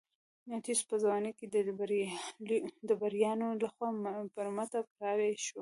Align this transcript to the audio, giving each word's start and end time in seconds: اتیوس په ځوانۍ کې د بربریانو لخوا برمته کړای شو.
اتیوس 0.55 0.81
په 0.89 0.95
ځوانۍ 1.03 1.31
کې 1.37 1.45
د 2.87 2.89
بربریانو 2.89 3.47
لخوا 3.63 3.87
برمته 4.35 4.79
کړای 4.95 5.31
شو. 5.43 5.49